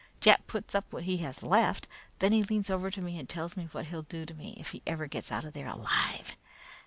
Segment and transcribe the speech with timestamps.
[0.19, 1.87] Jack puts up what he has left.
[2.17, 4.71] Then he leans over to me and tells me what he'll do to me if
[4.71, 6.37] he ever gets out of there alive.